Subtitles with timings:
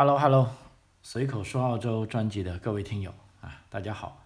[0.00, 0.48] Hello Hello，
[1.02, 4.24] 随口说澳洲专辑的各位听友啊，大家好，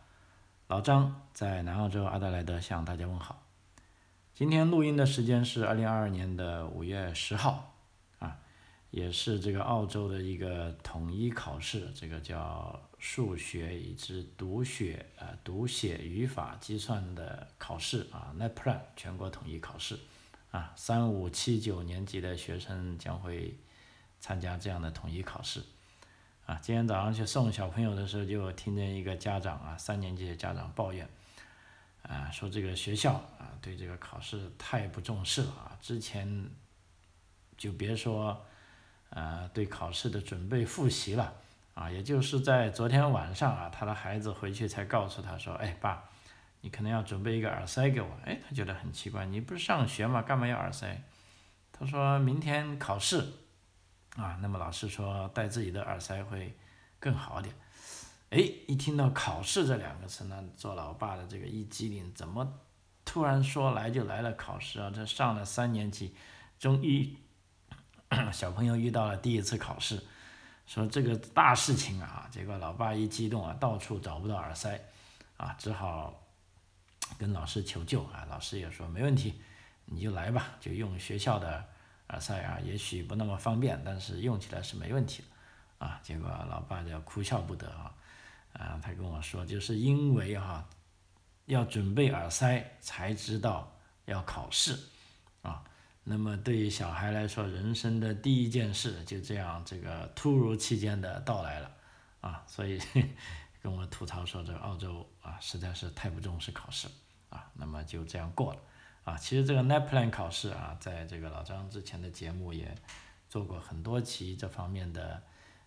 [0.69, 3.43] 老张在南澳洲阿德莱德向大家问好。
[4.33, 7.75] 今天录音的时间是二零二二年的五月十号
[8.21, 8.37] 啊，
[8.93, 19.99] 也是这个澳洲的一个统一考试，这个叫数学以及读写啊读写语法计算的考试啊，NAPLAN 全国统一考试
[20.53, 23.59] 啊，三五七九年级的学生将会。
[24.25, 25.63] 参加这样的统一考试，
[26.47, 31.07] 啊，今天早上去送小朋友的时候，就听见一个家长啊，三年级的家长抱怨，
[32.01, 36.49] 啊，说这个学校啊，对这个考试太不重视了啊，之前
[37.59, 38.47] 就别说，
[39.11, 41.35] 呃，对考试的准备复习了，
[41.75, 46.03] 啊，也就是在昨天晚上啊，他的孩子回去才告诉他说，哎，爸，
[46.63, 50.23] 你可能要准备一个耳塞给我，哎，他觉得很奇怪，你不是上学吗？
[50.23, 51.03] 干嘛要耳塞？
[51.71, 53.44] 他说明天考试。
[54.17, 56.57] 啊，那么老师说戴自己的耳塞会
[57.01, 57.55] 更好点。
[58.31, 62.61] 哎，一听到考试这两个词呢，做老爸的这个一激灵，怎么
[63.05, 64.91] 突然说来就来了考试啊？
[64.95, 66.15] 这上了三年级，
[66.59, 67.17] 中一
[68.33, 70.03] 小朋友遇到了第一次考试，
[70.67, 74.81] 说这个大事情啊，结果老爸一激动啊，到处找不到耳塞，
[75.37, 76.23] 啊，只好
[77.19, 78.25] 跟老师求救啊。
[78.31, 79.41] 老师也说没问题，
[79.87, 81.65] 你就来吧，就用学校的。
[82.15, 87.93] 耳塞啊，也许不那么方便，但是用起来是没问题的，啊，结果老爸就哭笑不得啊，
[88.53, 90.65] 啊，他跟我说，就是因为哈，
[91.47, 94.79] 要准备耳塞才知道要考试，
[95.43, 95.65] 啊，
[96.05, 101.71] 那么对于小孩来说，人生的第一件事就这样这个突如其来的到来了，
[102.21, 102.81] 啊，所以
[103.61, 106.87] 跟我吐槽说，这个澳洲啊，实在是太不重视考试，
[107.29, 108.61] 啊，那么就这样过了。
[109.05, 112.75] 啊，其实这个 NAPLAN 考试啊，在这个老张之前的节目也
[113.29, 115.23] 做过很多期这方面的，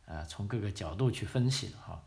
[0.05, 2.01] 呃，从各个角度去分析的哈，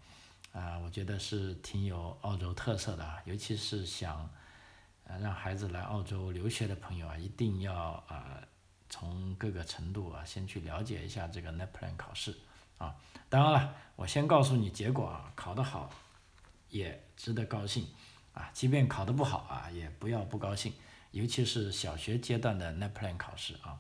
[0.53, 4.29] 啊，我觉得是挺有澳洲特色的啊，尤其是想
[5.05, 7.75] 呃让孩子来澳洲留学的朋友啊，一定要
[8.09, 8.41] 啊
[8.89, 12.37] 从各个程度啊先去了解一下这个 NAPLAN 考试
[12.79, 12.97] 啊。
[13.29, 15.89] 当然了，我先告诉你结果啊，考得好
[16.71, 17.87] 也值得高兴
[18.35, 20.73] 啊，即便考得不好啊，也不要不高兴。
[21.13, 23.77] 尤其是小学阶段的 NAPLAN 考试啊，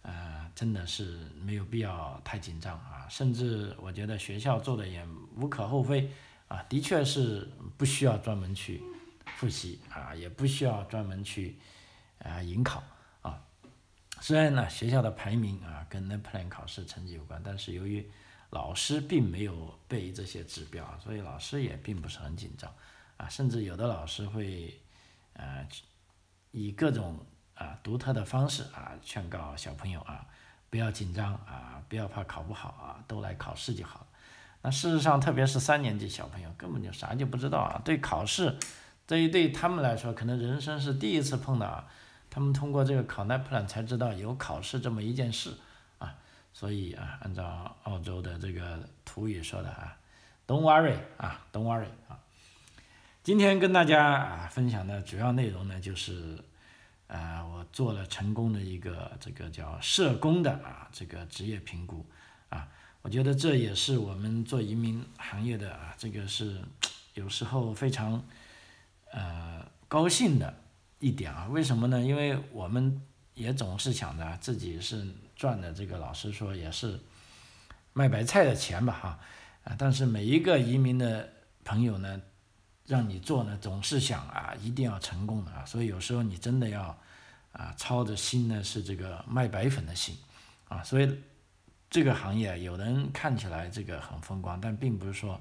[0.00, 5.06] 呃，真的是没有必要太紧张啊，甚至我觉得学校做的也
[5.36, 6.10] 无可厚非
[6.48, 7.46] 啊，的确是
[7.76, 8.82] 不需要专门去
[9.36, 11.58] 复习啊，也不需要专门去
[12.20, 12.82] 啊迎考
[13.20, 13.38] 啊。
[14.22, 18.10] 虽然呢学校的排名啊跟 NAPLAN 考试成绩有关，但是由于
[18.48, 22.74] 老师并没有背这些指标，所以老师也并不是很紧张
[23.18, 24.80] 啊，甚至有的老师会
[25.34, 25.68] 呃。
[26.52, 27.18] 以各种
[27.54, 30.24] 啊独特的方式啊劝告小朋友啊
[30.70, 34.06] 不要紧张啊不要怕考不好啊都来考试就好。
[34.62, 38.56] 那事实上，特别是三年级小朋友根本就啥就不知道啊，对考试
[39.06, 41.84] 这一对他们来说可能人生是第一次碰到啊。
[42.30, 45.54] 他们通过这个考 NAPLAN 才知道有考试这么一件事
[45.98, 46.14] 啊。
[46.54, 49.98] 所以啊，按照澳洲的这个土语说的啊
[50.46, 51.88] ，Don't worry 啊，Don't worry。
[53.22, 56.36] 今天跟大家啊分享的主要内容呢，就是，
[57.06, 62.04] 呃，我做了成功的一个这个叫社工的啊这个职业评估，
[62.48, 62.66] 啊，
[63.00, 66.60] 我觉得这也是我们做移民行业的啊这个是
[67.14, 68.20] 有时候非常
[69.12, 70.52] 呃高兴的
[70.98, 72.00] 一点啊，为什么呢？
[72.00, 73.00] 因为我们
[73.34, 75.06] 也总是想着自己是
[75.36, 76.98] 赚的这个，老实说也是
[77.92, 79.20] 卖白菜的钱吧哈，
[79.62, 81.32] 啊，但是每一个移民的
[81.64, 82.20] 朋友呢。
[82.84, 86.96] 让你做呢，总是想啊，一定要成功的啊，所以有时候你真的要
[87.52, 90.16] 啊，操着心呢是这个卖白粉的心
[90.68, 91.16] 啊，所以
[91.88, 95.40] 这个行业有人看起来这个很风光，但并不是说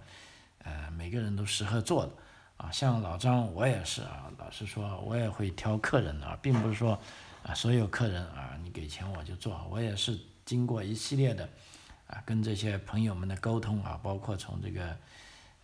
[0.60, 2.12] 呃每个人都适合做的
[2.58, 2.72] 啊。
[2.72, 6.98] 像老张我也是啊，老实说我也会挑客人啊，并不是说
[7.42, 10.16] 啊所有客人啊你给钱我就做，我也是
[10.46, 11.50] 经过一系列的
[12.06, 14.96] 啊跟这些朋友们的沟通啊，包括从这个。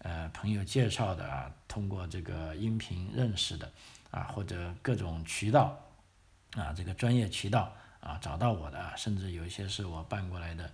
[0.08, 3.70] 呃，朋友介绍的啊，通过这个音频认识的
[4.10, 5.78] 啊，或者各种渠道
[6.54, 10.72] 啊，这个专业渠道啊，找到我的，甚至有一些是我办过来的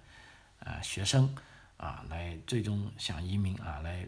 [0.60, 1.36] 啊学生
[1.78, 4.08] 啊，来最终想移民啊，来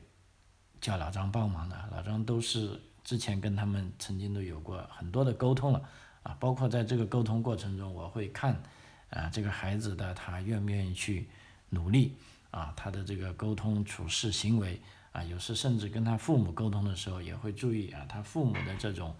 [0.80, 5.90] 叫老张帮忙的，老张都是之前跟他们曾经都有过很多的沟通了
[6.22, 8.62] 啊，包括在这个沟通过程中，我会看
[9.10, 11.28] 啊这个孩子的他愿不愿意去
[11.70, 12.16] 努力
[12.52, 14.80] 啊，他的这个沟通处事行为。
[15.16, 19.16] 啊，有时甚至跟他父母沟通的时候，也会注意啊，他父母的这种，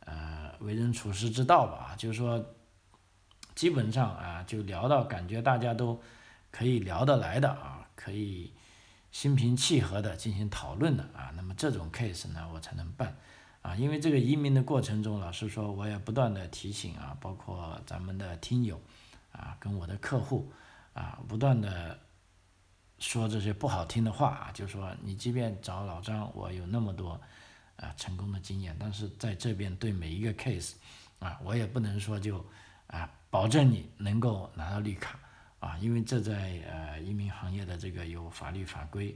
[0.00, 1.94] 呃，为人处事之道吧。
[1.96, 2.44] 就是说，
[3.54, 5.98] 基本上啊，就聊到感觉大家都
[6.50, 8.52] 可以聊得来的啊，可以
[9.10, 13.16] 心平气和的进行讨论的啊，那么这种 case 呢，我才能办
[13.62, 13.74] 啊。
[13.74, 18.78] 因为这个移民的过程中，老实说，我也不断的提醒啊，包括咱们的听友
[19.32, 20.52] 啊，跟我的客户
[20.92, 21.98] 啊，不断的
[23.00, 27.20] 说这些不好听的话啊，就说你即便找老张，我有那么多
[27.76, 30.74] 啊成功的经验，但是在这边对每一个 case
[31.18, 32.44] 啊，我也不能说就
[32.86, 35.18] 啊保证你能够拿到绿卡。
[35.60, 39.14] 啊，因为这在呃移民行业的这个有法律法规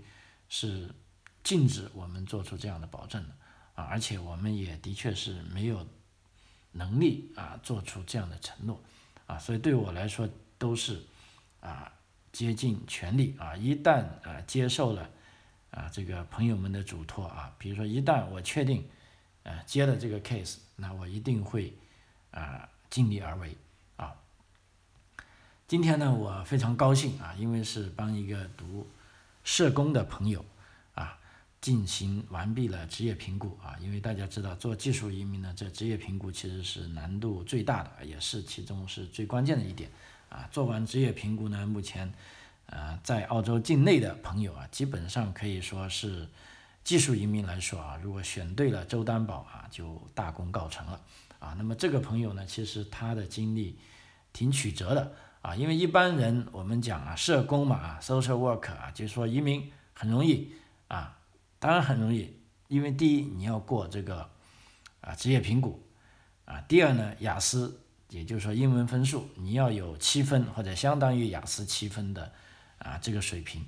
[0.50, 0.94] 是
[1.42, 3.30] 禁止我们做出这样的保证的
[3.74, 5.86] 啊，而且我们也的确是没有
[6.72, 8.78] 能力啊做出这样的承诺
[9.26, 10.28] 啊，所以对我来说
[10.58, 11.02] 都是
[11.60, 11.90] 啊
[12.34, 15.08] 竭尽全力啊，一旦啊接受了
[15.70, 18.84] 啊这个朋友们的嘱托啊，比如说一旦我确定
[19.44, 21.72] 啊接了这个 case，那我一定会
[22.32, 23.56] 啊尽力而为
[23.96, 24.12] 啊。
[25.68, 28.90] 今天呢，我非常高兴啊，因为是帮一个读
[29.44, 30.44] 社工的朋友
[30.96, 31.16] 啊
[31.60, 33.76] 进行完毕了职业评估啊。
[33.80, 39.88] 因为大家知道，做技术移民呢，这职业评估其实是难度最大的，也是其中是最关键的一点
[40.34, 40.48] 啊。
[40.50, 42.12] 做完职业评估呢，目前
[42.66, 46.28] 呃在澳洲境内的朋友啊，基本上可以说是
[46.82, 51.00] 技术移民来说啊，如果选对了州担保啊，就大功告成了
[51.38, 51.54] 啊。
[51.56, 53.78] 那么这个朋友呢，其实他的经历
[54.32, 55.12] 挺曲折的。
[55.44, 60.50] 啊，因为一般人我们讲啊，社工嘛啊，social work 啊，就是说移民很容易
[60.88, 61.18] 啊，
[61.58, 62.34] 当然很容易，
[62.68, 64.30] 因为第一你要过这个
[65.02, 65.86] 啊职业评估
[66.46, 67.78] 啊，第二呢雅思，
[68.10, 72.32] 也就是说英文分数你要有七分或者相当于雅思七分的
[72.78, 73.64] 啊这个水平，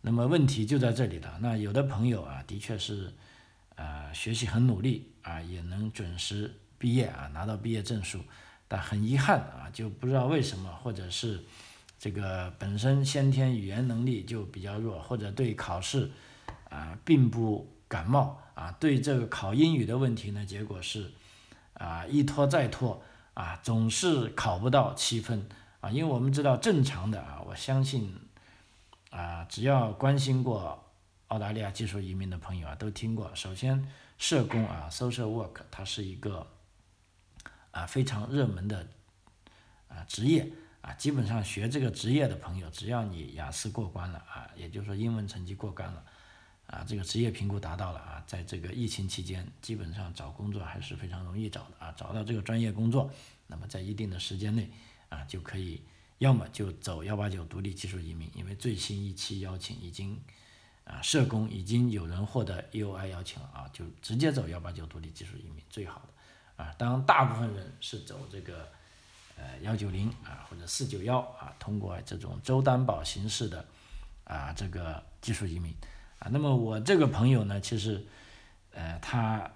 [0.00, 1.38] 那么问题就在这里了。
[1.40, 3.12] 那有的朋友啊，的确是
[3.74, 8.20] 啊学习很努力啊，也能准时毕业啊，拿到毕业证书。
[8.68, 11.44] 但很遗憾啊，就不知道为什么，或者是
[12.00, 16.10] 这个本身先天语言能力就比较弱，或者对考试
[16.68, 21.12] 啊并不感冒啊，对这个考英语的问题呢，结果是
[21.74, 23.00] 啊一拖再拖
[23.36, 25.48] 啊，总是考不到七分
[25.80, 25.90] 啊。
[25.90, 28.12] 因为我们知道正常的啊，我相信
[29.10, 30.84] 啊，只要关心过
[31.28, 33.30] 澳大利亚技术移民的朋友啊，都听过。
[33.34, 33.86] 首先，
[34.18, 36.46] 社工啊，social work，它是一个。
[37.72, 38.88] 啊，非常热门的
[39.88, 40.50] 啊职业
[40.80, 46.02] 啊，基本上学这个职业的朋友，只要你雅思过关了啊，也就是说英文成绩过关了
[46.76, 53.10] 啊，这个职业评估达到了啊，在这个疫情期间，基本上找工作还是非常容易找的啊，找到这个专业工作，
[53.46, 54.68] 那么在一定的时间内
[55.08, 55.80] 啊，就可以
[56.18, 60.20] 要么就走幺八九独立技术移民，因为最新一期邀请已经
[60.84, 66.62] 啊社工已经有人获得 E O I 邀请了啊，就直接走幺八九独立技术移民最好的。
[66.62, 68.66] 啊，当，大部分人是走这个，
[69.36, 73.62] 呃，幺九零啊，或者四九幺啊，通过这种州担保形式的
[74.24, 75.74] 啊，这个技术移民
[76.18, 76.28] 啊。
[76.30, 78.06] 那么我这个朋友呢，其实，
[78.72, 79.50] 呃，他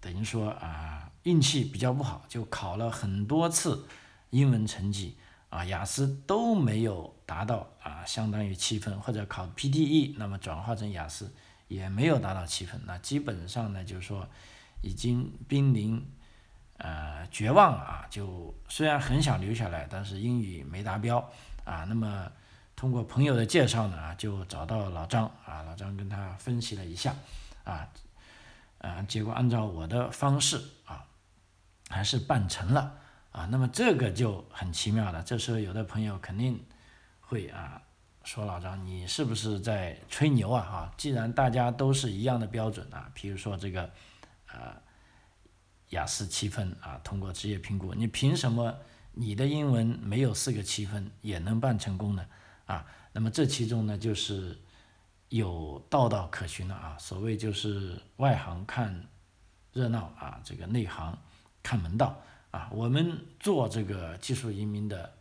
[0.00, 3.86] 等于说啊，运气比较不好，就考了很多次
[4.30, 5.16] 英文成绩
[5.48, 11.32] 啊，雅思都没有达到啊，相当于七分，或者考 PTE，那么转化成雅思
[11.68, 14.28] 也没有达到七分，那基本上呢，就是说。
[14.82, 16.02] 已经濒临，
[16.78, 18.06] 呃，绝望啊！
[18.08, 21.18] 就虽然很想留下来，但是英语没达标
[21.64, 21.84] 啊。
[21.84, 22.32] 那么
[22.80, 25.60] 通过朋友的介绍呢，就找到老张啊。
[25.64, 27.14] 老张跟他分析了一下，
[27.62, 27.86] 啊，
[28.78, 31.04] 啊，结果按照我的方式啊，
[31.90, 32.96] 还是办成了
[33.32, 33.44] 啊。
[33.50, 35.22] 那么这个就很奇妙了。
[35.22, 36.58] 这时候有的朋友肯定
[37.20, 37.82] 会啊
[38.24, 40.62] 说：“老张，你是不是在吹牛啊？
[40.62, 43.90] 哈，既然大家都是一样的标准啊，比如说这个。”
[44.48, 44.80] 啊，
[45.90, 48.74] 雅思七分啊，通过职业评估，你凭什么
[49.12, 52.24] 你的英文没有四个七分也能办成功呢？
[52.70, 54.56] 啊，那么这其中呢，就是
[55.28, 56.96] 有道道可循的啊。
[56.98, 59.08] 所谓就是外行看
[59.72, 61.18] 热闹啊，这个内行
[61.62, 62.70] 看门道啊。
[62.72, 65.12] 我们做这个技术移民的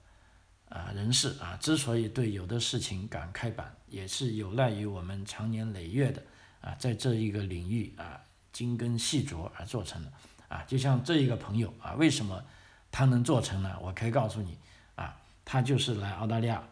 [0.70, 6.22] 啊人士啊，之所以对有的事情敢开板，也是有赖于我们长年累月的
[6.62, 8.22] 啊，在这一个领域啊。
[8.52, 10.12] 精耕细琢而做成的
[10.50, 12.44] 啊，就像这一个朋友啊，为什么
[12.92, 13.78] 他能做成呢？
[13.80, 14.58] 我可以告诉你
[14.96, 15.16] 啊，
[15.46, 16.68] 他就是来澳大利亚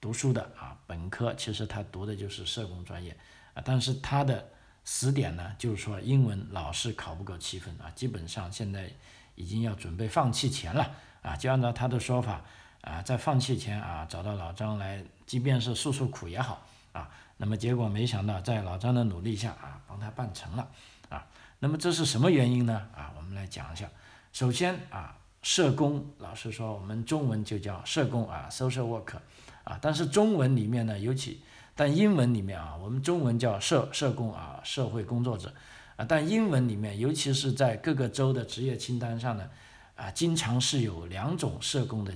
[0.00, 3.16] 读书的啊，本科其实他读的就是社工专业
[3.54, 4.48] 啊，但是他的
[4.84, 8.90] 死点呢，就是说英文老是考不够七分啊，基本上现在
[9.34, 10.90] 已经要准备放弃前了
[11.22, 12.42] 啊，就按照他的说法
[12.80, 20.68] 啊，在放弃前啊，找到老张来，即便是诉诉苦也好啊，那么结果没想到在老张的努力下啊，帮他办成了。
[21.10, 21.26] 啊，
[21.58, 22.88] 那么这是什么原因呢？
[22.94, 23.90] 啊，我们来讲一下。
[24.32, 29.16] 首先啊，社工，老师说我们中文就叫社工啊，social work。
[29.64, 31.40] 啊，但是中文里面呢，尤其
[31.74, 35.52] 但英文里面啊，我们中文叫社社工啊，社会工作者
[35.96, 39.48] 啊，但英文里面，尤其是在各个州的职业清单上呢，
[39.94, 42.12] 啊，经常是有两种社工的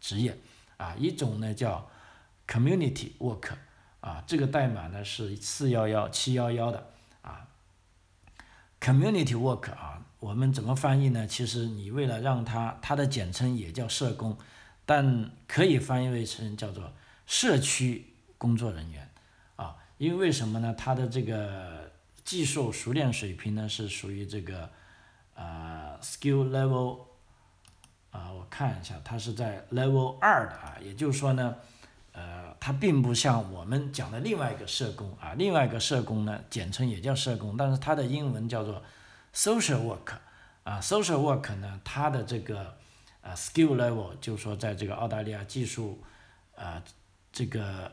[0.00, 0.38] 职业
[0.76, 1.88] 啊，一种呢叫
[2.46, 3.50] community work
[4.00, 6.90] 啊，这个代码呢是四幺幺七幺幺的
[7.22, 7.48] 啊
[8.80, 10.04] ，community work 啊。
[10.20, 11.28] 我们怎么翻译呢？
[11.28, 14.36] 其实你为了让它，它的简称也叫社工，
[14.88, 16.90] 但可以翻译为成叫做
[17.26, 19.06] 社区工作人员
[19.56, 19.76] 啊。
[19.98, 20.74] 因为为什么呢？
[20.78, 21.92] 他的这个
[22.24, 24.70] 技术熟练水平呢是属于这个
[25.34, 27.00] 啊 skill level
[28.10, 30.78] 啊，我看一下，他是在 level 二的啊。
[30.82, 31.56] 也就是说呢，
[32.12, 38.82] 呃，他并不像我们讲的另外一个社工啊，另外一个社工呢，简称也叫社工，但是他的英文叫做。
[39.34, 40.14] Social work，
[40.64, 42.77] 啊，social work 呢，他的这个
[43.28, 46.02] 呃 skill level，就是说在这个澳大利亚技术，
[46.54, 46.82] 呃，
[47.30, 47.92] 这个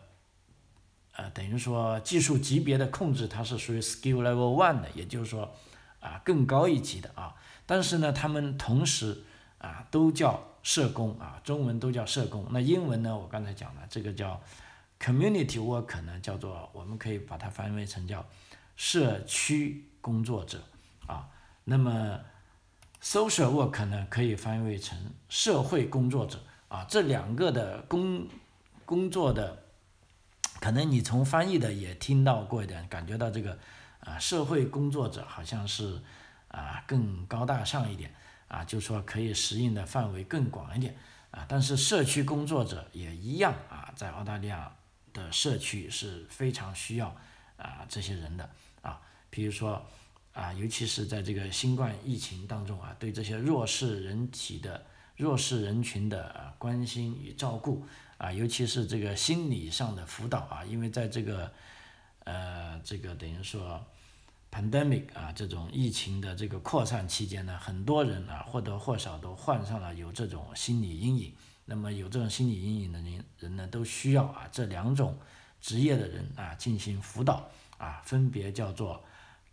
[1.13, 5.53] 呃等于说技术级别的控制，它是属于 skill level one 的，也就是说
[5.99, 7.35] 啊更高一级的啊。
[7.65, 9.23] 但是呢，他们同时
[9.57, 12.47] 啊都叫社工啊，中文都叫社工。
[12.51, 14.41] 那英文呢，我刚才讲了，这个叫
[15.01, 18.25] community work 呢，叫做我们可以把它翻译成叫
[18.77, 20.63] 社区工作者
[21.07, 21.27] 啊。
[21.65, 22.19] 那么
[23.05, 24.97] ，social work 呢，可以翻译成
[25.29, 26.83] 社会工作者啊。
[26.89, 28.27] 这两个的工
[28.83, 29.63] 工作的，
[30.59, 33.59] 可能你从翻译的也听到过一点，感觉到这个
[33.99, 36.01] 啊，社会工作者好像是
[36.47, 38.11] 啊更高大上一点
[38.47, 40.97] 啊，就说可以适应的范围更广一点
[41.29, 41.45] 啊。
[41.47, 44.75] 但是社区工作者也一样啊，在澳大利亚
[45.13, 47.15] 的社区是非常需要
[47.57, 48.49] 啊这些人的
[48.81, 49.85] 啊，比如说。
[50.35, 57.85] 啊，尤其是在这个新冠疫情当中啊，对这些弱势人体的弱势人群的啊关心与照顾
[58.17, 61.49] 啊，尤其是这个心理上的辅导啊，因为在这个
[62.25, 63.81] 呃这个等于说
[64.51, 71.33] pandemic 啊这种疫情的这个扩散期间呢，很多人啊或多或少都患上了有这种心理阴影。
[71.63, 75.17] 那么有这种心理阴影的人人呢，都需要啊这两种
[75.61, 79.01] 职业的人啊进行辅导啊，分别叫做。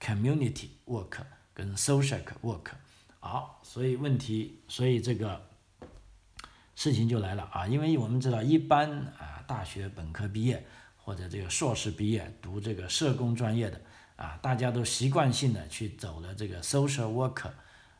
[0.05, 1.19] Community work
[1.55, 2.73] 跟 social work，
[3.21, 5.49] 好，所以问题，所以这个
[6.75, 10.67] 事情就来了啊，因为我们知道，一般啊，大学本科毕业
[10.97, 13.81] 或者这个硕士毕业读这个社工专业的
[14.17, 17.49] 啊，大家都习惯性的去走了这个 social work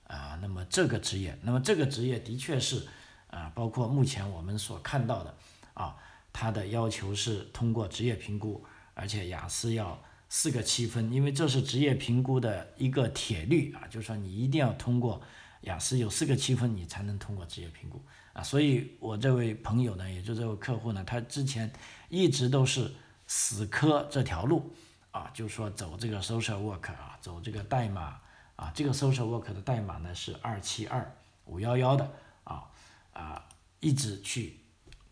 [0.09, 2.85] 啊，那么这个职业，那么这个职业的确是
[3.29, 5.33] 啊，包括目前我们所看到的
[5.75, 5.97] 啊，
[6.33, 10.03] 它的要求是通过职业评估，而且雅思要。
[10.35, 15.21] 四个七分，因为这是职业评估的一个铁律啊，就是说你一定要通过
[15.61, 18.43] 雅思有四个七分，你才能通过职业评估啊。
[18.43, 21.71] 所以我这位朋友呢，也就这位客户呢，他之前
[22.09, 22.91] 一直都是
[23.27, 24.73] 死磕这条路
[25.11, 28.19] 啊，就是说走这个 social work 啊，走这个代码
[28.57, 32.11] 啊，这个 social work 的代码呢是二七二五幺幺的
[32.45, 32.65] 啊
[33.13, 33.47] 啊，
[33.81, 34.57] 一直去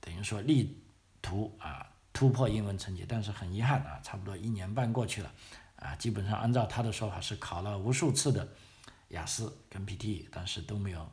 [0.00, 0.78] 等于说力
[1.20, 1.86] 图啊。
[2.12, 5.32] 突破英文成绩，但是很遗憾啊，差不多一年半过去了，
[5.76, 8.46] 啊，基本上按照他的说法是考了无数次的
[9.08, 11.08] 雅思跟 PTE，但是都没有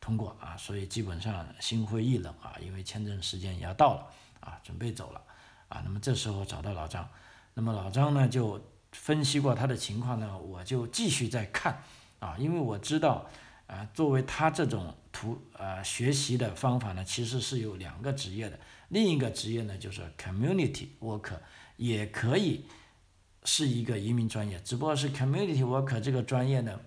[0.00, 4.06] 通过啊，所以基本上心灰意冷啊，因为签证时间也要到了
[4.40, 5.22] 啊，准备走了
[5.68, 7.08] 啊，那么这时候找到老张，
[7.54, 8.60] 那么老张呢就
[8.92, 11.82] 分析过他的情况呢，我就继续在看
[12.20, 13.28] 啊，因为我知道
[13.66, 18.58] 啊，作为他这种图啊学习的方法呢，其实是有两个职业的。
[18.88, 21.38] 另一个职业呢，就是 community worker，
[21.76, 22.66] 也可以
[23.44, 26.80] 是一个移民专业，只不过是 community worker 这个专业呢，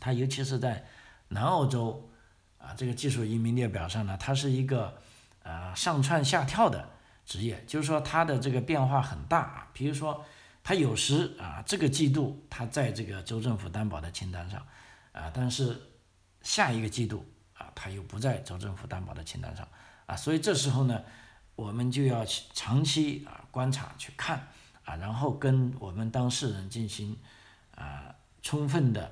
[0.00, 0.84] 它尤其是在
[1.28, 2.10] 南澳洲
[2.58, 4.98] 啊这个技术移民列表上呢，它是一个
[5.42, 6.90] 呃上窜下跳的
[7.24, 9.68] 职业，就是说它的这个变化很大啊。
[9.72, 10.24] 比如说，
[10.64, 14.66] 它有时啊这个季度它在这个州政府担保的清单上
[15.12, 15.80] 啊，但是
[16.42, 17.24] 下一个季度
[17.54, 19.66] 啊它又不在州政府担保的清单上。
[20.12, 21.02] 啊，所以这时候呢，
[21.56, 24.46] 我们就要长期啊观察去看
[24.84, 27.16] 啊，然后跟我们当事人进行
[27.74, 29.10] 啊充分的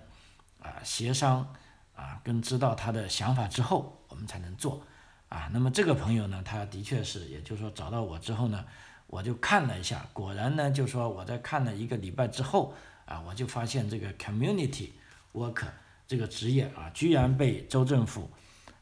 [0.61, 1.55] 啊协商
[1.97, 4.83] 啊，跟知道他的想法之后，我们才能做
[5.31, 5.49] 啊。
[5.55, 8.63] 那么这个朋友呢，他的确是，也就是说找到我之后呢，
[9.07, 12.75] 我就看了一下，果然呢，就说我在看了一个礼拜之后
[13.07, 14.91] 啊，我就发现这个 community
[15.33, 15.71] worker
[16.07, 18.29] 这个职业啊，居然被州政府。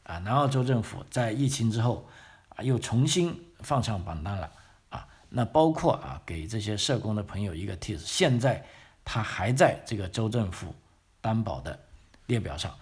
[0.09, 2.09] 啊，南澳州政府在疫情之后
[2.55, 4.51] 啊，又重新放上榜单了
[4.89, 5.07] 啊。
[5.29, 8.65] 那包括啊，给这些社工的朋友一个提示，现在
[9.05, 10.73] 他还在这个州政府
[11.21, 11.79] 担保的
[12.25, 12.73] 列表上。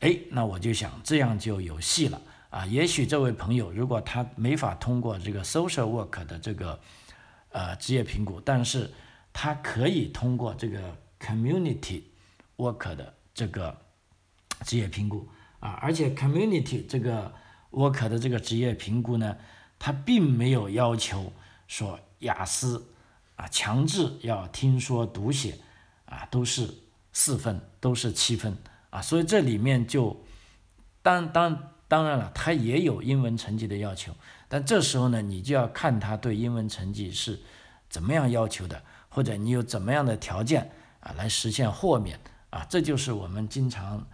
[0.00, 6.78] 哎，那我就想这样就有戏了啊，也许这位朋友如果他没法通过这个 social work 的这个
[7.52, 8.92] 呃职业评估，但是
[9.32, 12.02] 他可以通过这个 community
[12.58, 13.74] work 的这个
[14.66, 15.26] 职业评估
[15.66, 17.34] 啊，而且 community 这个
[17.72, 19.36] work 的这个职业评估呢，
[19.78, 21.32] 它并没有要求
[21.66, 22.86] 说雅思
[23.34, 25.58] 啊强制要听说读写
[26.04, 26.72] 啊都是
[27.12, 28.56] 四分，都是七分
[28.90, 30.24] 啊，所以这里面就
[31.02, 31.72] 当当。
[31.88, 34.12] 当然了，它也有英文成绩的要求，
[34.48, 37.38] 但这时候呢，你就要看他对英文成绩是
[37.88, 42.18] 怎么样要求的，或者你有怎么样的条件啊来实现豁免
[42.50, 44.04] 啊，这就是我们经常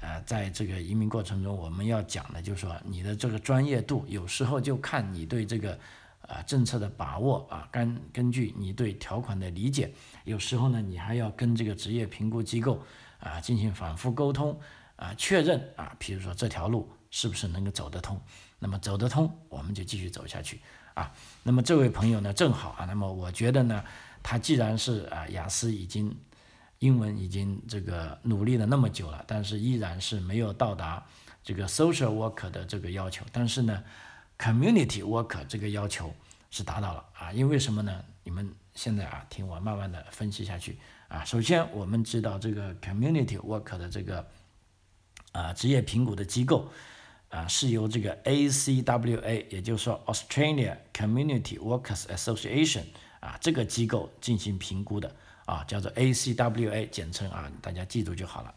[0.00, 5.78] 呃在这个移民过程中我们要讲的，就是说你的这个专业度，有时候就看你对这个
[6.22, 9.92] 啊政策的把握啊，根根据你对条款的理解，
[10.24, 12.82] 有时候呢你还要跟这个职业评估机构
[13.20, 14.58] 啊进行反复沟通
[14.96, 16.88] 啊确认啊，比如说这条路。
[17.10, 18.20] 是不是能够走得通？
[18.58, 20.60] 那么走得通，我们就继续走下去
[20.92, 21.10] 啊。
[21.42, 22.84] 那么这位朋友呢，正好啊。
[22.84, 23.82] 那么我觉得呢，
[24.22, 26.14] 他既然是啊雅思已经
[26.78, 31.06] 英文已经这个努力了那么久了，但是依然是没有到达
[31.42, 33.82] 这个 social work 的这个要求，但是呢
[34.38, 36.14] ，community work 这个要求
[36.50, 37.32] 是达到了啊。
[37.32, 38.04] 因为什么呢？
[38.24, 41.24] 你们现在啊，听我慢慢的分析下去啊。
[41.24, 44.26] 首先，我们知道这个 community work 的这个
[45.32, 46.68] 啊职业评估的机构。
[47.30, 52.84] 啊，是由这个 ACWA，也就是说 Australia Community Workers Association
[53.20, 55.14] 啊这个机构进行评估的
[55.48, 58.54] 啊，叫做 ACWA 简称啊，大家记住就好了。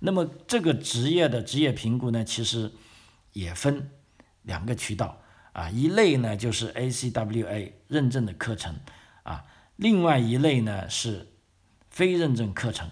[0.00, 2.70] 那么这个职业的职业评估呢，其实
[3.32, 3.88] 也分
[4.42, 5.22] 两个渠道
[5.54, 8.76] 啊，一类呢就是 ACWA 认证的课程
[9.22, 9.46] 啊，
[9.76, 11.32] 另外一类呢是
[11.88, 12.90] 非认证课程。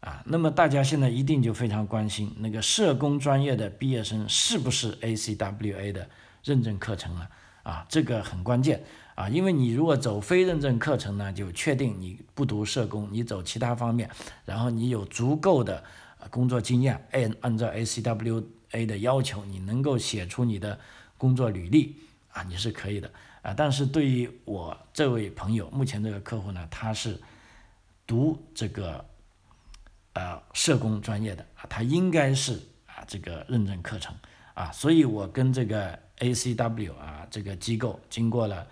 [0.00, 6.08] 啊，那么大家现在一定就非常关心那个社工专业的毕业生是不是 ACWA 的
[6.44, 7.28] 认证课程了？
[7.64, 8.82] 啊，这个很关键
[9.18, 14.08] 啊，因为你如果走非认证课程呢，就确定你不读社工，你走其他方面，
[14.44, 15.82] 然后你有足够的
[16.30, 20.78] 工作经验，按按照 ACWA 的要求，你能够写出你的
[21.16, 21.96] 工作履历
[22.30, 23.10] 啊，你是可以的
[23.42, 23.52] 啊。
[23.52, 27.20] 但是对于我这位朋友，目前这个客户呢，他是
[28.06, 29.04] 读这个。
[30.14, 32.54] 呃，社工专业的啊，他应该是
[32.86, 34.12] 啊这个认证课程
[34.54, 38.66] 啊，所以我跟这个 ACW 啊这个机构经过了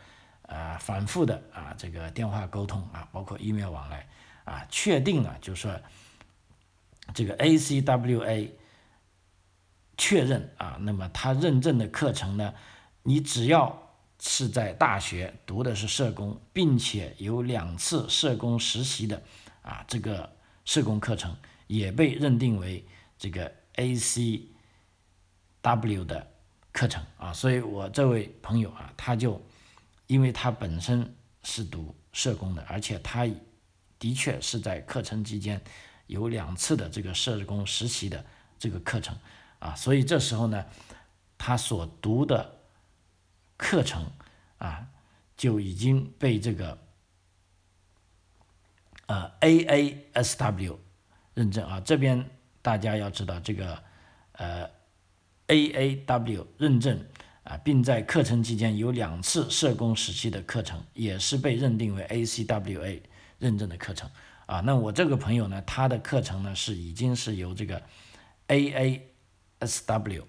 [0.47, 4.09] 呃反复的啊这个电话沟通啊，包括 email 往来
[4.45, 5.79] 啊，确定了就说
[7.15, 8.51] 这个 ACWA
[9.97, 12.55] 确认啊，那么他认证的课程呢，
[13.03, 19.23] 你只要是在大学读的是社工，并且有两次社工实习的
[19.63, 20.35] 啊这个。
[20.67, 21.37] 社工课程
[21.69, 22.85] 也被认定为
[23.17, 24.49] 这个 ACW
[26.05, 26.29] 的
[26.73, 29.41] 课程啊，所以我这位朋友啊，他就
[30.07, 33.27] 因为他本身是读社工的，而且他
[33.99, 35.61] 的确是在课程期间
[36.07, 38.25] 有两次的这个社工实习的
[38.59, 39.17] 这个课程
[39.59, 40.67] 啊，所以这时候呢，
[41.39, 42.59] 他所读的
[43.57, 44.11] 课程
[44.59, 44.89] 啊
[45.37, 46.79] 就已经被这个。
[49.09, 50.79] 呃，AASW
[51.35, 52.29] 认证啊，这边
[52.61, 53.81] 大家要知道这个
[54.33, 54.69] 呃
[55.47, 57.07] ，AAW 认证
[57.47, 63.01] 啊，并在课程期间有两次社工时期的课程，也是被认定为 ACWA
[63.39, 64.11] 认证的课程
[64.47, 64.61] 啊。
[64.61, 67.81] 那我这个朋友呢，他的课程呢是已经是由这个
[68.49, 70.25] AASW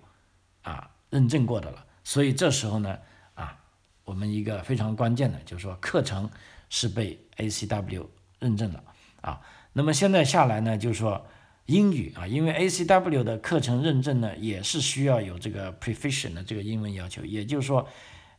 [0.61, 2.97] 啊认证过的了，所以这时候呢
[3.33, 3.57] 啊，
[4.05, 6.29] 我们一个非常关键的就是说课程
[6.69, 8.05] 是被 ACW。
[8.39, 8.83] 认证了
[9.21, 9.41] 啊，
[9.73, 11.25] 那么现在下来呢，就是说
[11.67, 17.87] 英语啊，因为 ACW 的课程认证呢，也是需要有这个 proficient 的这个英文要求，也就是说，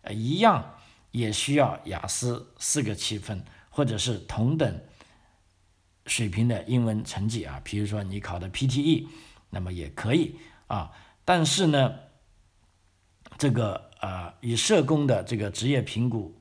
[0.03, 0.75] 呃，一样
[1.13, 4.81] 也需要雅思四个七分，或者是同等
[6.07, 9.07] 水平的英文成绩啊，比如说你考的 PTE，
[9.51, 10.37] 那么也可以
[10.67, 10.91] 啊，
[11.25, 11.95] 但是呢，
[13.39, 16.35] 这个呃，与社工的这个职业评估。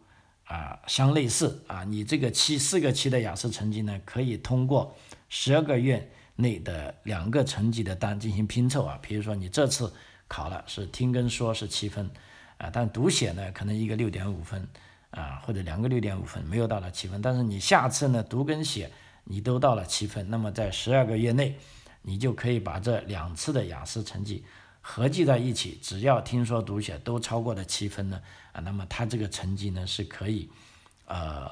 [0.49, 4.95] 啊，相类似啊，你这个期四个期的雅思成绩呢，可以通过
[5.27, 8.97] 十二个月内的两个成绩的单进行拼凑啊。
[9.01, 9.93] 比如说你这次
[10.29, 12.09] 考了是听跟说是七分
[12.57, 14.65] 啊，但读写呢可能一个六点五分
[15.11, 18.89] 啊，或者两个六点五分没有到了七分，但是你下次呢读跟写
[19.25, 21.57] 你都到了七分，那么在十二个月内
[22.01, 24.45] 你就可以把这两次的雅思成绩。
[24.89, 28.21] 合计在一起，只要听说读写都超过了七分呢，
[28.53, 30.49] 啊，那么他这个成绩呢是可以，
[31.07, 31.51] 呃，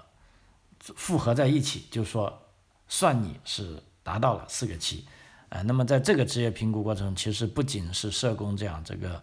[0.79, 2.47] 复合在一起，就说
[2.87, 5.03] 算你是达到了四个七，
[5.49, 9.19] 啊，那么在这个职业评估过程，其实不仅是社工这样，这个，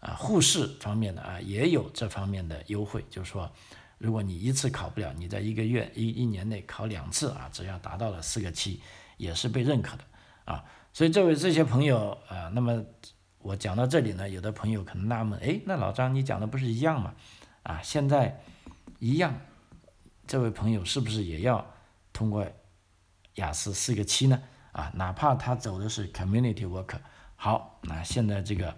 [0.00, 3.48] 啊，护士方面的啊也有这方面的优惠，就是说，
[3.96, 8.80] 如果你一次考不了，你在一个月一一年内考两次啊，只要达到了四个七，
[9.18, 10.02] 也是被认可的
[10.46, 10.64] 啊。
[10.92, 12.84] 所以这位这些朋友啊，那么
[13.38, 17.14] 我讲到这里呢，有的朋友可能纳闷，哎，那老张你讲的不是一样吗？
[17.62, 18.42] 啊，现在
[18.98, 19.32] 一样，
[20.26, 21.64] 这位朋友是不是也要
[22.12, 22.44] 通过
[23.34, 24.42] 雅思四个七呢？
[24.72, 26.98] 啊，哪怕他走的是 community work，
[27.36, 28.76] 好，那现在这个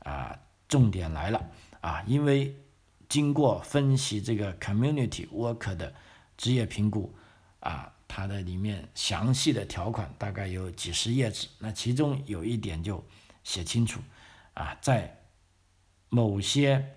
[0.00, 0.38] 啊。
[0.68, 2.04] 重点来了啊！
[2.06, 2.54] 因为
[3.08, 5.94] 经过分析这个 community work 的
[6.36, 7.16] 职业评估
[7.60, 11.48] 啊，它的里面详细的条款大概有几十页纸。
[11.58, 13.02] 那其中有一点就
[13.42, 13.98] 写清楚
[14.52, 15.22] 啊，在
[16.10, 16.96] 某些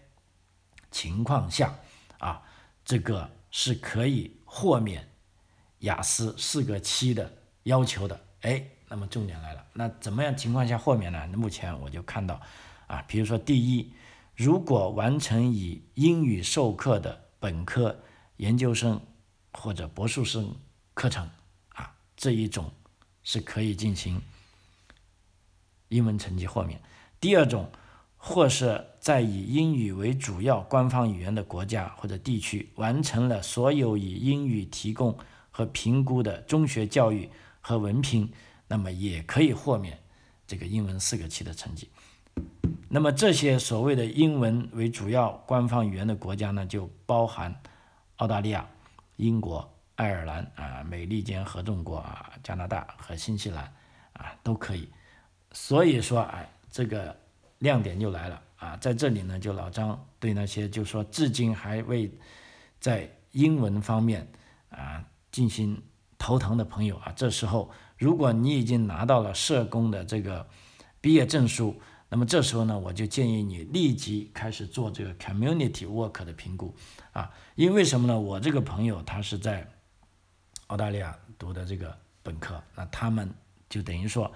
[0.91, 1.73] 情况下
[2.19, 2.43] 啊，
[2.83, 5.07] 这个是可以豁免
[5.81, 7.31] 雅思四个七的
[7.63, 8.19] 要求的。
[8.41, 11.27] 哎，那么重点来了，那怎么样情况下豁免呢？
[11.35, 12.41] 目前我就看到。
[12.87, 13.93] 啊，比如说，第一，
[14.35, 18.03] 如果完成以英语授课的本科、
[18.35, 18.99] 研究生
[19.53, 20.53] 或者博士生
[20.93, 21.29] 课程，
[21.69, 22.69] 啊，这一种
[23.23, 24.21] 是可以进行
[25.87, 26.81] 英文成绩豁免。
[27.21, 27.71] 第二种，
[28.17, 35.17] 或是在以英语为主要官方语言的国家或者地区完成了所有以英语提供
[35.51, 38.31] 和评估的中学教育和文凭，
[38.67, 39.99] 那么也可以豁免
[40.47, 41.89] 这个英文四个七的成绩。
[42.89, 47.53] 那么这些所谓的英文为主要官方语言的国家呢，就包含
[48.17, 48.67] 澳大利亚、
[49.17, 53.63] 英国、爱尔兰啊、美利坚合众国啊、加拿大和新西兰
[54.13, 54.89] 啊都可以。
[55.51, 57.15] 所以说，哎，这个
[57.59, 62.11] 亮点就来了啊，在这里呢，就老张对那些就说至今还未
[62.79, 64.27] 在英文方面
[64.69, 65.81] 啊进行
[66.17, 70.47] 头疼的朋友啊，这时候如果你已经拿到了社工的这个
[70.99, 71.79] 毕业证书。
[72.13, 76.75] 那么这时候呢，我就建议你立即开始做这个 community work 的评估
[77.13, 78.19] 啊，因为什么呢？
[78.19, 79.65] 我这个朋友他是在
[80.67, 83.33] 澳大利亚读的这个本科，那他们
[83.69, 84.29] 就等于说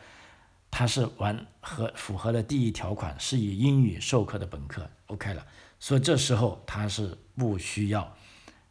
[0.72, 5.46] 他是完合符合了第一条款，是以英语授课的本科 OK 了，
[5.78, 8.10] 所以这时候他是不需要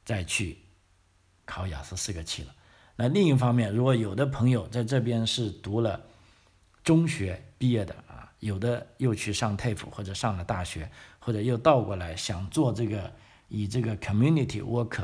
[0.02, 0.56] 再去
[1.54, 2.48] 考雅思四个七了。
[2.96, 6.00] 那另一方面，如果有的朋友在这边是读了
[6.82, 8.22] 中学毕业的啊。
[8.40, 13.10] 有的又去上 TAFE 或者上了大学，或者又倒过来想做这个
[13.48, 15.02] 以这个 community work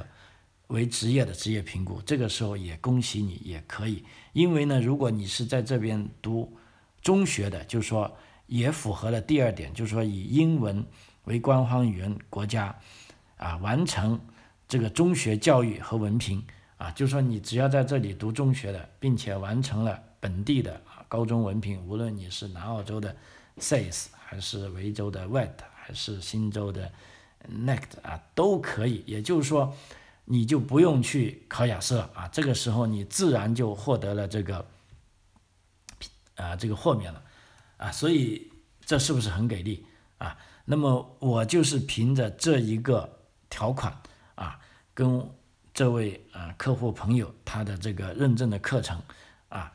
[0.66, 6.54] 为职业的职业评估，这个时候也恭喜你也可以，因为呢，如果你是在这边读
[7.00, 8.14] 中学的，就是说
[8.46, 10.84] 也符合了第二点，就是说以英文
[11.24, 12.78] 为官方语言国家
[13.38, 14.20] 啊，完成
[14.70, 16.40] 这个中学教育和文凭
[16.78, 21.04] 啊，就说你只要在这里读中学的，并且完成了本地的啊。
[21.08, 23.16] 高中文凭，无论你是南澳洲的
[23.58, 26.88] SAYS，还是维州的 WET，还是新州的
[27.52, 29.02] NECT 啊，都可以。
[29.08, 29.74] 也就是说，
[30.26, 32.28] 你就不用去考雅思了啊。
[32.28, 34.64] 这个时候，你自然就获得了这个
[36.36, 37.20] 啊这个豁免了
[37.76, 37.90] 啊。
[37.90, 38.52] 所以
[38.86, 39.84] 这是不是很给力
[40.18, 40.38] 啊？
[40.64, 43.18] 那么我就是凭着这一个
[43.50, 44.00] 条款，
[45.00, 45.30] 跟
[45.72, 49.00] 这位啊客户朋友他的这个认证的课程
[49.48, 49.72] 啊。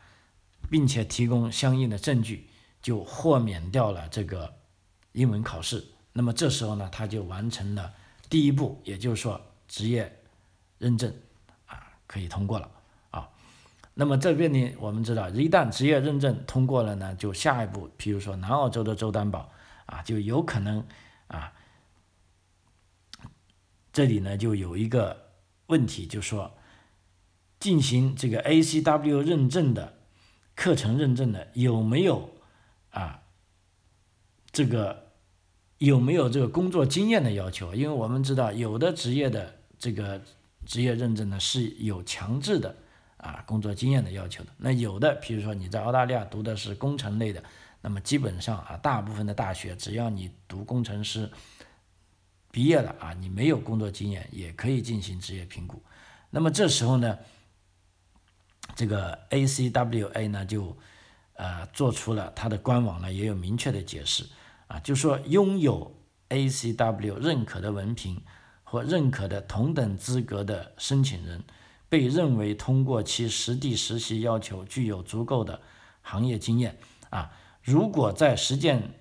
[0.67, 2.49] 并且提供相应的证据，
[2.81, 4.51] 就豁免掉了这个
[5.11, 5.85] 英文考试。
[6.11, 7.93] 那么这时候呢，他就完成了
[8.31, 10.11] 第一步，也就是说职业
[10.79, 11.13] 认证
[11.67, 12.67] 啊可以通过了
[13.11, 13.29] 啊。
[13.93, 19.51] 那么这边呢，我们知道一旦职业认证通过了呢，就下一步，比如说南澳洲的州担保
[19.85, 20.83] 啊，就有可能
[21.27, 21.53] 啊，
[23.95, 25.31] 这里呢就有一个
[25.67, 26.51] 问题，就说
[27.61, 29.93] 进行这个 ACW 认证的。
[30.53, 32.29] 课程认证的有没有
[32.91, 33.23] 啊？
[34.53, 35.11] 这个
[35.77, 37.75] 有没有这个工作经验的要求？
[37.75, 40.21] 因为我们知道有的职业的这个
[40.65, 42.73] 职业认证呢是有强制的
[43.17, 44.49] 啊工作经验的要求的。
[44.57, 47.43] 那有的，比如说你在澳大利亚读的是工程类的，
[47.81, 51.29] 那么基本上啊，大部分的大学只要你读工程师
[52.55, 55.83] 毕业了啊，你没有工作经验也可以进行职业评估。
[56.29, 57.17] 那么这时候呢？
[58.77, 60.77] 这个 ACWA 呢，就
[61.33, 64.25] 呃做出了它的官网呢也有明确的解释
[64.67, 65.93] 啊，就说拥有
[66.29, 68.21] ACW 认可的文凭
[68.63, 71.43] 或认可的同等资格的申请人，
[71.89, 75.59] 被认为通过其实地实习要求具有足够的
[76.01, 76.77] 行业经验
[77.09, 77.33] 啊。
[77.61, 78.93] 如果在实践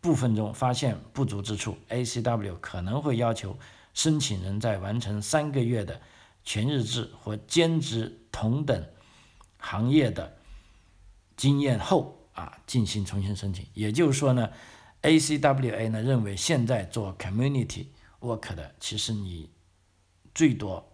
[0.00, 3.58] 部分中发现不足之处，ACW 可能会要求
[3.94, 6.00] 申请人在完成三个月的。
[6.42, 8.88] 全日制或兼职同等
[9.58, 10.38] 行业的
[11.36, 13.66] 经验后啊，进行重新申请。
[13.74, 14.50] 也就是说呢
[15.02, 17.88] ACWA 呢认为现在做 community
[18.20, 19.50] work 的，其实你
[20.34, 20.90] 最多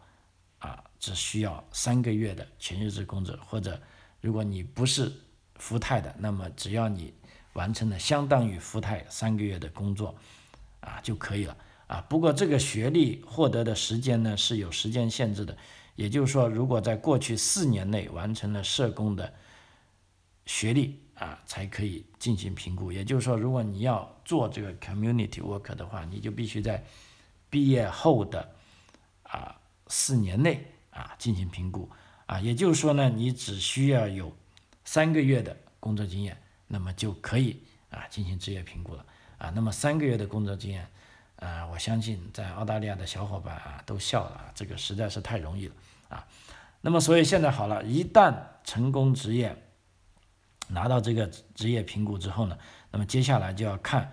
[0.59, 3.81] 啊只需要三个月的全日制工资，或者
[4.21, 5.13] 如果你不是
[5.55, 7.15] 福泰的，那么只要你
[7.57, 10.15] 完成了相当于福泰三个月的工作
[10.79, 11.57] 啊就可以了
[11.89, 12.01] 啊。
[12.09, 15.57] 不过这个学历获得的时间呢是有时间限制的，
[15.97, 19.35] 也就是说，如果在过去四年内完成了社工的
[20.45, 21.01] 学历。
[21.17, 22.93] 啊，才可以进行评估。
[22.93, 26.85] 也就是说，如果你要做这个 community work 的话，你就必须在
[27.49, 28.47] 毕业后的
[29.23, 31.91] 啊四年内啊进行评估。
[32.27, 34.31] 啊，也就是说呢，你只需要有
[34.85, 36.37] 三个月的工作经验，
[36.67, 39.05] 那么就可以啊进行职业评估了。
[39.39, 40.89] 啊，那么三个月的工作经验，
[41.37, 45.75] 啊，我相信在澳大利亚的小伙伴啊都笑了，这个实在是太容易了
[46.09, 46.27] 啊。
[46.81, 49.63] 那么所以现在好了，一旦成功职业。
[50.69, 52.59] 拿到这个职业评估之后呢，
[52.91, 54.11] 那么接下来就要看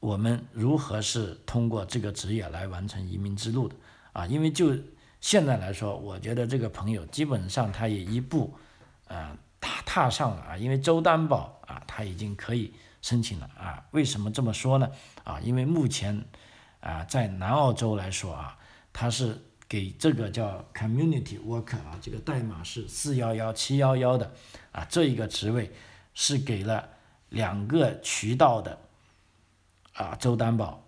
[0.00, 3.74] 我们如何是通过这个职业来完成移民之路的
[4.12, 4.76] 啊，因为就
[5.22, 8.54] 现在来说，我觉得这个朋友基本上他也一步
[9.06, 13.84] 啊踏踏上了啊，因为州担保啊他已经可以申请了啊。
[13.90, 14.90] 为什么这么说呢？
[15.24, 16.24] 啊，因为目前
[16.80, 18.58] 啊在南澳洲来说啊，
[18.92, 24.32] 他是给这个叫 community worker 啊，这个代码是四幺幺七幺幺的。
[24.72, 25.72] 啊，这一个职位
[26.14, 26.88] 是给了
[27.30, 28.78] 两个渠道的
[29.94, 30.84] 啊，州担保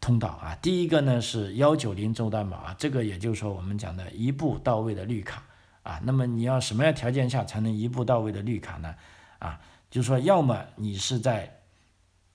[0.00, 0.54] 通道啊。
[0.60, 5.42] 第一个呢是幺九零州担保啊，这个也就是说我们讲的一步到位的绿卡
[5.82, 6.00] 啊。
[6.04, 8.94] 那么你要什么样条件下才能一步到位的绿卡呢？
[9.38, 11.60] 啊，就是说要么你是在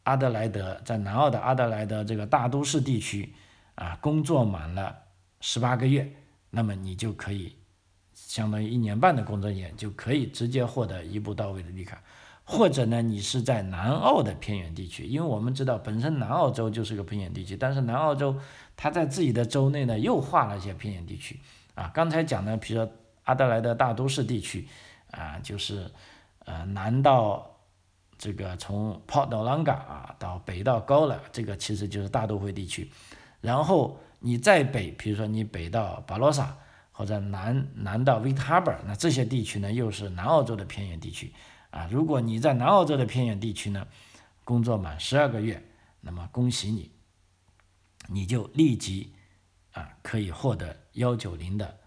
[0.03, 3.33] 阿德莱德，在南澳的阿德莱德这个大都市地区
[3.75, 4.95] 啊工作满了
[5.41, 6.11] 十八个月，
[6.49, 7.55] 那么你就可以。
[8.13, 12.01] 相当于一年半的工作年就可以直接获得一步到位的绿卡，
[12.45, 18.39] 或者呢，你是在南澳的偏远地区，因为我们知道本身南澳洲就是个偏远地区，但是南澳洲
[18.77, 21.39] 它在自己的州内呢又划了一些偏远地区
[21.75, 21.91] 啊。
[21.93, 22.91] 刚才讲的，比如说
[23.25, 24.67] 阿德莱德大都市地区
[25.11, 25.91] 啊，就是
[26.45, 27.59] 呃南到
[28.17, 32.89] 这个从 porto l a n g a 啊到北到高了，这个其实就是大都会地区。
[33.41, 36.57] 然后你再北，比如说你北到巴罗萨。
[36.97, 41.33] 或者南南到 Victoria，那这些地区呢，又是南澳洲的偏远地区
[41.69, 41.89] 啊。
[41.91, 43.85] 如果你在南澳洲的偏远地区呢，
[44.45, 45.61] 工作满十二个月，
[45.99, 46.89] 那么恭喜你，
[48.07, 49.13] 你就立即
[49.73, 51.79] 啊可以获得幺九零的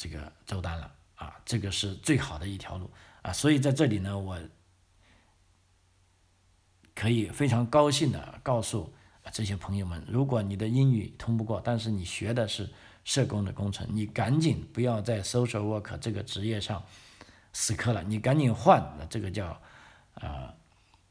[0.00, 3.30] 这个周单了啊，这个是最好的一条路啊。
[3.32, 4.40] 所以在这里呢，我
[6.94, 8.90] 可以非常高兴的告诉
[9.30, 12.70] 这些朋友们，如果你的英语通不过，但是你学的是。
[13.02, 16.84] 社工的工程，你赶紧不要在 social work 这个职业上
[17.50, 19.58] 死磕了，你赶紧换，那这个叫
[20.14, 20.54] 呃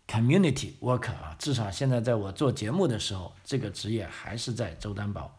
[0.08, 5.36] community worker 啊，至少现在在我做节目的时候，这个职业还是在周担保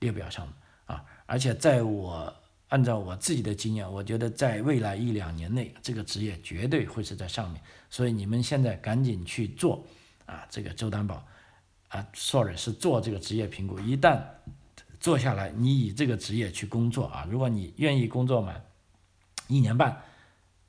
[0.00, 0.52] 列表上的
[0.92, 2.34] 啊，而且在我
[2.68, 9.84] 按照我自己的经验，我觉得在未来一两年内，这个职业绝对会是在上面，所以你们现在赶紧去做
[10.26, 11.24] 啊，这个周担保
[11.88, 14.20] 啊，sorry 是做这个职业评估，一旦
[14.98, 18.64] 做下来，你以这个职业去工作啊，如果你愿意工作满
[19.46, 20.02] 一年半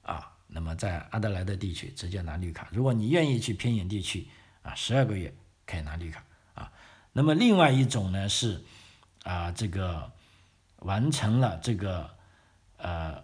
[0.03, 4.27] 啊，那么在阿德莱德地区直接拿绿卡；如果你愿意去偏远地区
[4.61, 5.33] 啊，十二个月
[5.65, 6.71] 可以拿绿卡啊。
[7.11, 8.63] 那么另外一种呢是
[9.23, 10.11] 啊，这个
[10.79, 12.09] 完成了这个
[12.77, 13.23] 呃，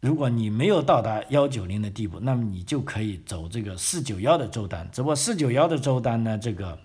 [0.00, 4.90] 如果你没有到达幺九零的地步，那么你就可以走这个四九幺的周单。
[4.92, 6.78] 只不过四九幺的周单呢，这个。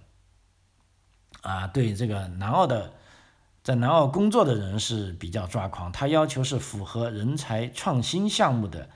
[1.43, 2.93] 啊，对这个南澳的，
[3.63, 8.88] 在南澳工作的人是比较抓狂，他要求是符合人才创新项目的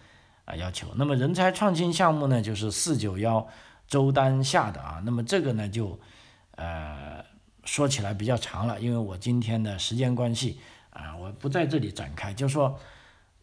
[0.43, 0.93] 啊要求。
[0.95, 3.47] 那么人才创新项目呢，就是四九幺
[3.87, 5.01] 周单下的啊。
[5.03, 5.99] 那么这个呢，就
[6.51, 7.25] 呃
[7.65, 10.59] 说起来比较长了，因为我今天的时间关系
[10.91, 12.33] 啊，我不在这里展开。
[12.33, 12.79] 就说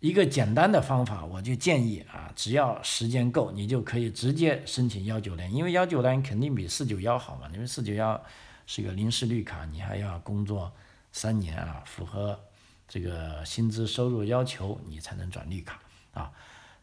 [0.00, 8.18] 一个简单的方法，我就建议啊，只要时间够，你就可以直接申请幺九零，因为幺九零肯定比四九幺好嘛，因为四九幺。
[8.64, 10.72] 是个临时绿卡，你还要工作
[11.10, 12.38] 三年啊，符合
[12.86, 15.80] 这个薪资收入要求，你才能转绿卡
[16.14, 16.30] 啊。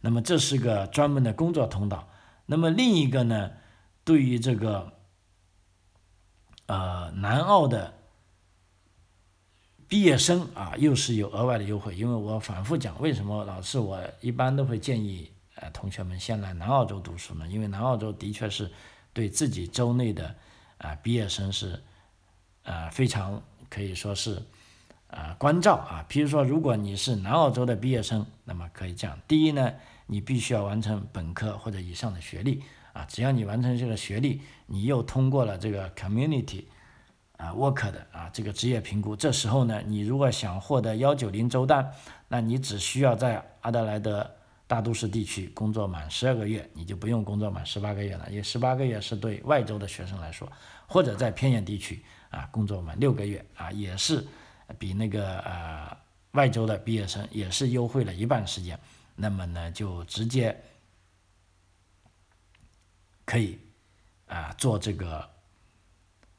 [0.01, 2.09] 那么这是个专门的工作通道。
[2.45, 3.51] 那么另一个呢，
[4.03, 4.91] 对于这个
[6.69, 7.93] 呃南澳的
[9.87, 11.95] 毕业生啊，又是有额外的优惠。
[11.95, 17.47] 因为我反复讲，为什么老师我一般都会建议呃同学们先来南澳洲读书呢？
[17.47, 18.71] 因为南澳洲的确是
[19.11, 20.35] 对自己州内的。
[20.79, 21.77] 啊，毕业生是，
[22.63, 24.41] 呃，非常可以说是，
[25.07, 26.05] 呃，关照啊。
[26.07, 29.73] 比如说，如果你是南澳洲的毕业生，那么可以这样：第一呢，
[30.05, 33.05] 你必须要完成本科或者以上的学历啊。
[33.05, 36.63] 只要你完成这个学历，你又通过了这个 community
[37.37, 41.91] 啊 work 的啊这个职业评估，这时候呢，你如果想获得幺九零周单，
[42.27, 44.29] 那你只需要在阿德莱德
[44.67, 50.47] 大都市地区工作满十二个月，你就不用工作满十八个月了，因为十八个月是对外州的学生来说，
[50.85, 54.23] 或者在偏远地区啊工作满六个月啊，也是
[54.77, 55.97] 比那个呃
[56.33, 58.79] 外州的毕业生也是优惠了一半时间，
[59.15, 60.55] 那么呢就直接
[63.29, 63.59] 可以
[64.25, 65.29] 啊做这个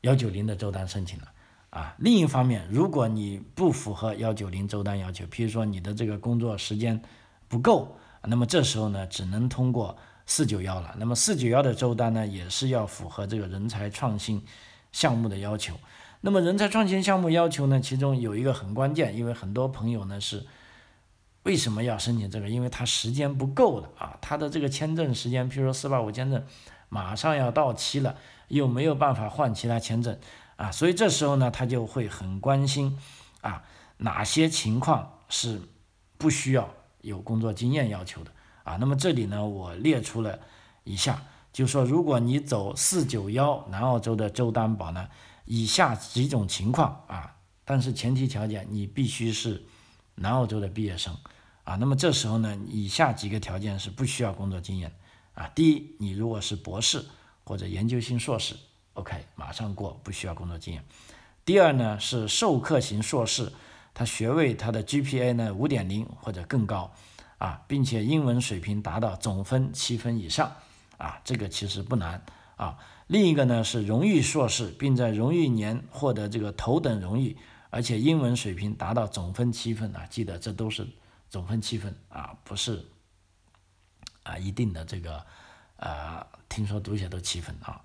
[0.01, 1.29] 幺九零的周单申请了
[1.71, 1.95] 啊。
[1.99, 7.01] 另一方面，如果你不符合幺九零周单要求，比如说你的这个工作时间
[7.47, 7.97] 不够。
[8.25, 10.97] 那么这时候呢，只能通过四九幺了。
[10.99, 14.45] 那么四九幺的周单呢，也是要符合这个人才创新
[14.91, 15.75] 项目的要求。
[16.23, 20.45] 那么人才创新项目要求呢，其中有一个很关键，因为很多朋友呢是
[21.45, 22.49] 为什么要申请这个？
[22.49, 26.45] 因为他时间不够了啊，他的这个签证时间，譬如说四八五签证
[26.91, 28.17] 马上要到期了，
[28.49, 30.19] 又没有办法换其他签证。
[30.57, 32.99] 啊，所以这时候呢，他就会很关心
[33.41, 33.63] 啊，
[33.97, 35.63] 哪些情况是
[36.19, 36.75] 不需要。
[37.03, 38.31] 有工作经验要求的。
[38.63, 40.39] 啊，那么这里呢，我列出了
[40.85, 45.09] 以下，就说，如果你走四九幺南澳洲的州担保呢，
[45.47, 49.65] 以下几种情况啊，但是前提条件你必须是
[50.17, 51.17] 南澳洲的毕业生。
[51.65, 54.93] 啊，那么这时候呢，以下几个条件是不需要工作经验
[55.35, 57.05] 啊，第一，你如果是博士
[57.45, 58.55] 或者研究型硕士
[58.95, 60.83] ，OK，马上过，不需要工作经验；
[61.45, 63.53] 第二呢，是授课型硕士。
[63.93, 66.93] 他学位他的 GPA 呢五点零或者更高
[67.39, 70.53] 啊，并且英文水平达到总分七分以上
[70.97, 72.79] 啊，这个其实不难啊。
[73.09, 77.37] 另一个呢是荣誉硕士，并在荣誉年获得这个头等荣誉，
[77.69, 80.87] 而且英文水平达到总分七分啊，记得这都是
[81.29, 82.87] 总分七分啊，不是
[84.23, 85.25] 啊一定的这个
[85.77, 87.81] 呃，听说读写都七分啊。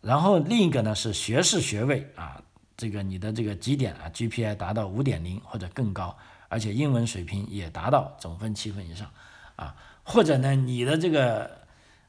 [0.00, 2.42] 然后另一个呢是学士学位啊。
[2.78, 6.14] 这个你的这个绩点啊，GPA 达到五点零或者更高，
[6.50, 9.10] 而且英文水平也达到总分七分以上，
[9.56, 11.50] 啊，或者呢，你的这个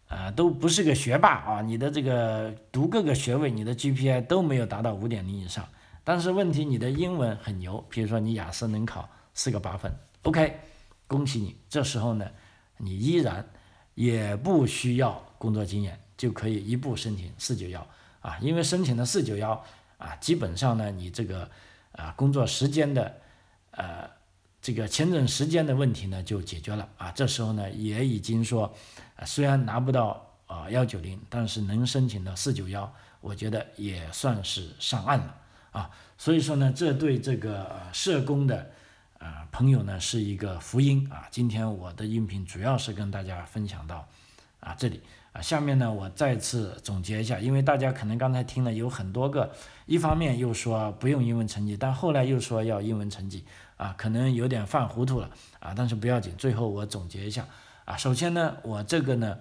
[0.09, 5.65] 啊都不是个学霸啊，你的这个读各个学位，你的 GPA 都没有达到五点零以上，
[6.03, 9.89] 但是问题你的英文很牛，比如说你雅思能考四个八分
[10.23, 10.59] ，OK，
[11.07, 12.29] 恭喜你，这时候呢，
[12.77, 13.47] 你依然
[13.95, 17.87] 也不需要工作经验，就可以一步申请四九幺
[18.21, 19.63] 啊，因为申请的四九幺。
[19.97, 21.49] 啊，基本上呢，你这个
[21.91, 23.17] 啊工作时间的
[23.71, 24.07] 呃
[24.61, 27.09] 这个签证时间的问题呢就解决了啊。
[27.13, 28.71] 这时候呢也已经说，
[29.25, 35.35] 虽然拿不到啊幺九零，但是能申请到四九幺，我觉得也算是上岸了
[35.71, 35.89] 啊。
[36.15, 38.69] 所以说呢，这对这个社工的
[39.19, 41.27] 啊朋友呢是一个福音啊。
[41.31, 44.07] 今天我的音频主要是跟大家分享到
[44.59, 45.01] 啊这里
[45.33, 45.41] 啊。
[45.41, 49.51] 下面呢，我再次总结一下，因为大家可能刚才听了有很多个，
[49.85, 53.43] 一方面又说不用英文成绩，但后来又说要英文成绩，
[53.77, 57.47] 啊，可能有点犯糊涂了，啊，但是不要紧，最后我总结一下，
[57.85, 59.37] 啊，首先呢，我这个呢，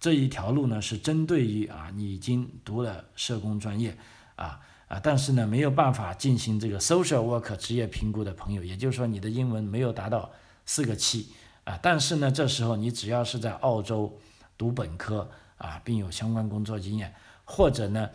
[0.00, 3.96] 这一条路呢是针对于啊，你已经读了社工专业，
[4.36, 4.60] 啊
[4.92, 10.30] 啊，但是呢没有办法进行这个 social work 职业评估的朋友，也就是说你的英文没有达到
[10.66, 11.32] 四个七，
[11.64, 14.18] 啊，但是呢这时候你只要是在澳洲。
[14.58, 17.12] 读本科啊，并有相关工作经验，
[17.44, 18.10] 或者呢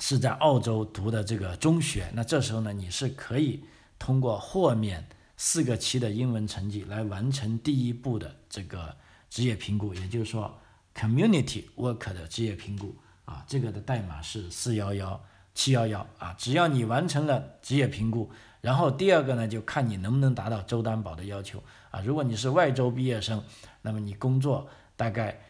[0.00, 3.62] 是在澳洲读的这个中学，那这时候呢你是可以
[3.96, 8.96] 通过豁免四个七的英文成绩来完成第一步的这个
[9.28, 10.58] 职业评估，也就是说
[10.96, 12.96] Community Work 的职业评估
[13.26, 15.22] 啊，这个的代码是四幺幺
[15.54, 23.42] 七幺幺啊，只要你完成了职业评估，然后第二个呢就看你能不能达到州担保的要求啊，如果你是外州毕业生，
[23.82, 24.68] 那么你工作。
[24.96, 25.40] 大概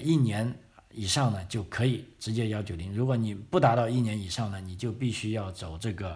[0.00, 0.56] 一年
[0.92, 2.94] 以上呢，就可以直接幺九零。
[2.94, 6.10] 如果你不达到一年以上呢，你就必须要走这个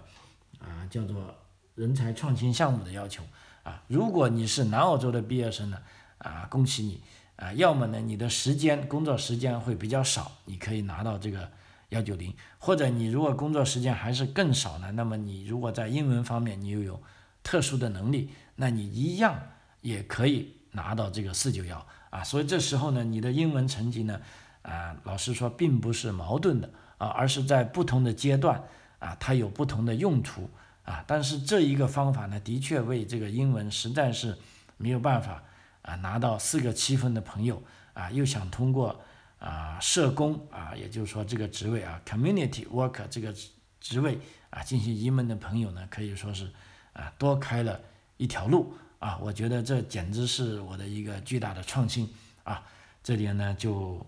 [0.61, 1.35] 啊叫做
[1.75, 3.25] 人才创新项目的要求
[3.65, 3.83] 啊。
[3.89, 5.79] 如果你是南澳洲的毕业生呢，
[6.19, 7.03] 啊恭喜你
[7.35, 11.51] 啊，要么呢你的时间工作时间会比较少，你可以拿到这个
[11.91, 17.03] 幺九零；或者你如果工作时间还是更少呢，那么你如果在英文方面你又有
[17.43, 19.41] 特殊的能力，那你一样
[19.81, 21.87] 也可以拿到这个四九幺。
[22.11, 24.21] 啊，所以这时候呢，你的英文成绩呢，
[24.63, 28.63] 啊，老师说并不是矛盾的啊，而是在不同的阶段
[29.01, 30.49] 啊，它有不同的用途
[30.85, 31.05] 啊。
[31.07, 34.39] 但是这一个方法呢，的确为这个英文实在是
[34.79, 35.43] 没有办法
[35.83, 37.63] 啊拿到四个七分的朋友
[37.93, 39.01] 啊，又想通过
[39.39, 43.35] 啊社工啊，也就是说这个职位啊，community worker 这个
[43.81, 44.19] 职位
[44.51, 46.51] 啊进行移民的朋友呢，可以说是
[46.93, 47.81] 啊多开了
[48.17, 52.11] 一条路啊，我觉得这简直是我的一个巨大的创新
[52.45, 52.65] 啊！
[53.03, 54.05] 这点呢，就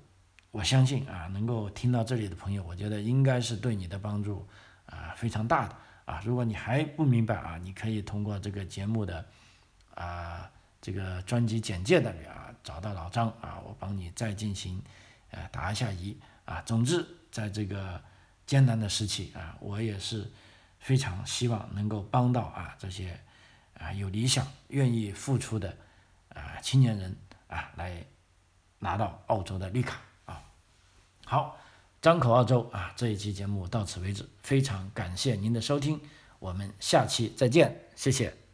[0.50, 4.44] 我相信啊，能够听到这里的朋友，我觉得应该是对你的帮助
[4.86, 5.76] 啊非常大的
[6.06, 6.22] 啊。
[6.24, 9.24] 如果你还不明白啊，你可以通过这个节目的
[9.94, 10.50] 啊
[10.80, 14.82] 这个专辑简介那里啊找到老张啊，我帮你再进行
[15.30, 16.60] 呃答一下疑啊。
[16.62, 18.02] 总之，在这个
[18.46, 20.30] 艰难的时期啊，我也是
[20.78, 23.18] 非常希望能够帮到啊这些。
[23.80, 25.72] 啊，有理想、愿意付出的
[26.30, 27.16] 啊青年人
[27.46, 28.04] 啊，来
[28.80, 30.42] 拿到澳洲的绿卡啊。
[31.24, 31.56] 好，
[32.02, 36.00] 张口澳洲啊，这一期节目到此为止，非常感谢您的收听，
[36.40, 38.47] 我们下期再见，谢谢。